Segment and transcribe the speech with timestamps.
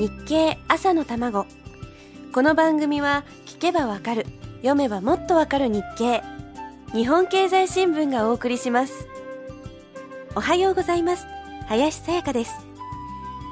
[0.00, 1.44] 日経朝の卵。
[2.32, 4.24] この番組は聞けばわかる
[4.62, 6.22] 読めばもっとわかる日経。
[6.94, 9.06] 日本経済新聞がお送りします。
[10.34, 11.26] おはようございます。
[11.66, 12.54] 林さやかです。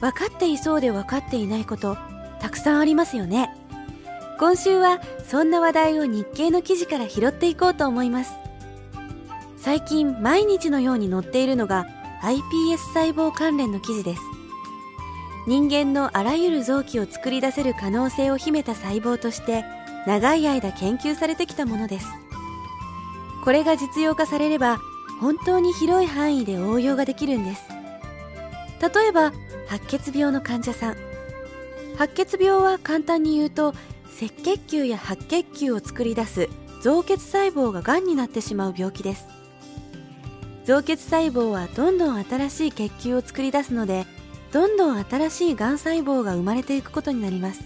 [0.00, 1.98] 分かっていそうで分かっていないこと
[2.40, 3.54] たくさんありますよね。
[4.38, 4.98] 今週は
[5.28, 8.32] そんな話題を日経の記事から拾っていこうと思います。
[9.58, 11.86] 最近毎日のように載っているのが
[12.22, 14.39] iPS 細胞関連の記事です。
[15.50, 19.64] 人間のあらゆる臓器を作り出せる可能性を秘めた細胞として
[20.06, 22.06] 長い間研究されてきたものです。
[23.44, 24.78] これが実用化されれば
[25.20, 27.64] 本当に広い範囲で応用ができるんです。
[28.80, 29.32] 例えば
[29.66, 30.96] 白血病の患者さん。
[31.98, 33.74] 白血病は簡単に言うと
[34.22, 36.48] 赤血球や白血球を作り出す
[36.80, 39.26] 造血細胞ががんになってしまう病気です。
[40.64, 44.06] 造血細胞はどんどん新しい血球を作り出すので
[44.52, 47.62] どんどん新しいがん細胞が生まれていくことになります。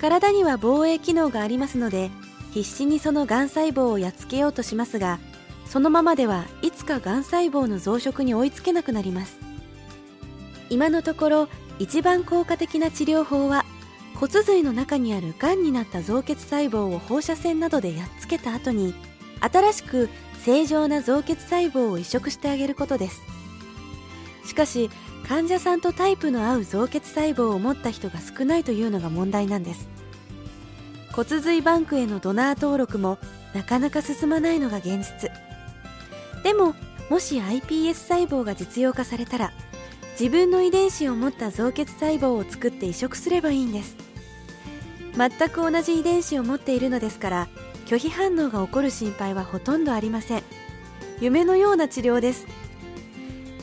[0.00, 2.10] 体には防衛機能がありますので
[2.52, 5.18] 必死にそのがん細胞をやっつけようとしますが
[5.66, 9.38] そのままではいつかがん細胞の増殖に追いつけなくなります。
[10.70, 11.48] 今のところ
[11.78, 13.64] 一番効果的な治療法は
[14.16, 18.94] 骨髄の中にあるがんになった造血細胞を放射線などでやっつけた後に
[19.40, 20.08] 新しく
[20.42, 23.22] 正常な造血細胞を移植してあげることです。
[24.44, 24.90] しかし
[25.28, 29.86] 患者さんとタイプの合う造血細胞を持った人が少ないというのが問題なんです。
[31.12, 33.18] 骨髄バンクへのドナー登録も
[33.52, 35.30] なかなか進まないのが現実。
[36.42, 36.74] でも
[37.10, 39.52] もし iPS 細胞が実用化されたら
[40.18, 43.96] 自分の遺伝子を持った造血細胞を作って移植すればいいんです。
[45.14, 47.48] 全く同じ遺伝子を持っているのですから
[47.86, 50.42] 拒否反応が起こる心配はほとんどありません。
[51.20, 52.46] 夢のような治療です。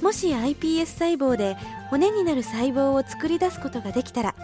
[0.02, 1.58] もし iPS 細胞で
[1.90, 4.36] 骨になる細胞を作り出すことができたら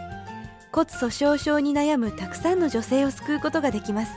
[0.72, 4.14] 骨粗しょう症に悩むたくさんの女性を救うことができます。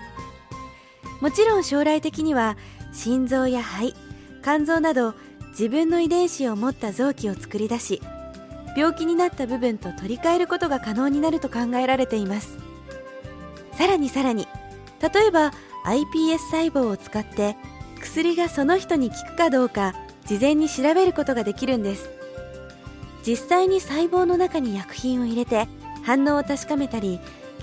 [1.21, 2.57] もちろん将来的には
[2.93, 3.95] 心臓や肺
[4.43, 5.15] 肝臓など
[5.51, 8.03] 自分の遺伝子を持った臓器を作り出し
[8.77, 12.59] 病気になった部分と取り替えることが可能になると考えられています。
[13.73, 14.47] さらにさらに
[15.01, 15.53] 例えば
[15.87, 17.57] iPS 細胞を使って
[18.01, 19.95] 薬がその人に効くかどうか
[20.27, 22.11] 事前に調べることができるんです。
[23.27, 25.67] 実際に細胞の中に薬品を入れて
[26.03, 27.21] 反応を確かめたり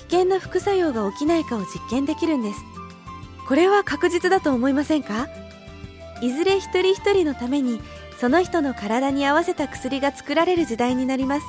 [0.09, 2.59] 危険な副作用が起きないかを実験できるんです。
[3.47, 5.27] これは確実だと思いませんか？
[6.21, 7.81] いずれ一人一人のために
[8.19, 11.45] その人の体に合わせた薬が作られる時代になります。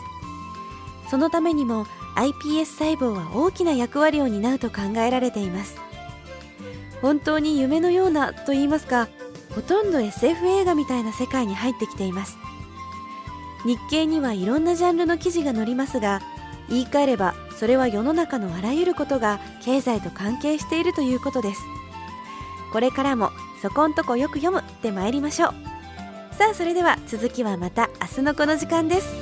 [1.10, 1.84] そのためにも
[2.16, 5.76] iPS 細胞は大きな役割を担うと考えられています。
[7.00, 9.08] 本当に夢のようなと言いますか
[9.54, 12.38] ほとんど SF 映画みたいな世界に入ってきています。
[13.64, 16.20] 日経にはいろんなジャンルの記事が載りますが
[16.68, 21.62] 言い換えればそれは世の中のあらゆることが経済と関係しているということです。
[22.72, 23.30] これからも
[23.60, 25.54] そこんとこよく読むって参りましょう。
[26.34, 29.21] さあそれでは続きはまた明日のこの時間です。